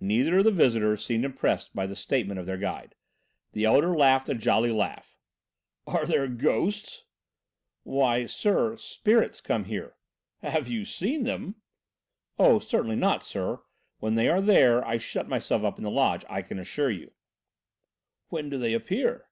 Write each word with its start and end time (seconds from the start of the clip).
Neither 0.00 0.38
of 0.38 0.44
the 0.44 0.50
visitors 0.50 1.04
seemed 1.04 1.26
impressed 1.26 1.76
by 1.76 1.84
the 1.86 1.94
statement 1.94 2.40
of 2.40 2.46
their 2.46 2.56
guide. 2.56 2.94
The 3.52 3.66
elder 3.66 3.94
laughed 3.94 4.30
a 4.30 4.34
jolly 4.34 4.70
laugh. 4.72 5.18
"Are 5.86 6.06
there 6.06 6.26
ghosts?" 6.28 7.04
"Why, 7.82 8.24
sir, 8.24 8.78
'spirits' 8.78 9.42
come 9.42 9.66
here." 9.66 9.96
"Have 10.40 10.68
you 10.68 10.86
seen 10.86 11.24
them?" 11.24 11.56
"Oh! 12.38 12.58
certainly 12.58 12.96
not, 12.96 13.22
sir. 13.22 13.60
When 13.98 14.14
they 14.14 14.30
are 14.30 14.40
there, 14.40 14.82
I 14.82 14.96
shut 14.96 15.28
myself 15.28 15.62
up 15.62 15.76
in 15.76 15.84
the 15.84 15.90
lodge, 15.90 16.24
I 16.30 16.40
can 16.40 16.58
assure 16.58 16.90
you" 16.90 17.12
"When 18.30 18.48
do 18.48 18.56
they 18.56 18.72
appear?" 18.72 19.26